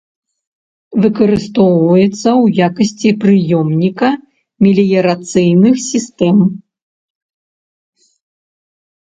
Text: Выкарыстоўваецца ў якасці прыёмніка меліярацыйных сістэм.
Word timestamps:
Выкарыстоўваецца 1.01 2.07
ў 2.07 2.45
якасці 2.67 3.09
прыёмніка 3.25 4.09
меліярацыйных 4.67 5.75
сістэм. 5.85 6.43